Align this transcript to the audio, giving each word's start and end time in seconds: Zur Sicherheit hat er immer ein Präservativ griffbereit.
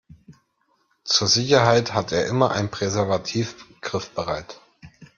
Zur 1.03 1.27
Sicherheit 1.27 1.93
hat 1.93 2.11
er 2.11 2.25
immer 2.25 2.49
ein 2.53 2.71
Präservativ 2.71 3.67
griffbereit. 3.81 4.59